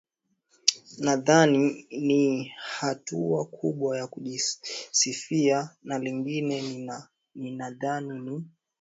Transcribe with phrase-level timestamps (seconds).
[0.97, 8.45] nadhani ni ni hatua kubwa ya kujisifia na lingine nina ninadhani ni